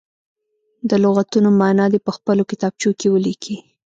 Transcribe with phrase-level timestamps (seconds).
[0.89, 3.55] د لغتونو معنا دې په خپلو کتابچو کې ولیکي.